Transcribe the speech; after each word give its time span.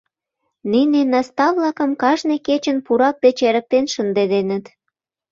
Нине 0.71 1.01
наста-влакым 1.11 1.91
кажне 2.01 2.35
кечын 2.47 2.77
пурак 2.85 3.15
деч 3.23 3.37
эрыктен 3.47 3.85
шындеденыт. 3.93 4.65